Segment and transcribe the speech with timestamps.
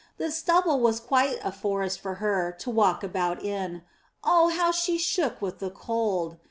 [0.17, 3.83] The stubble was quite a forest for her to walk about in;
[4.23, 6.37] oh, how she shook with the cold!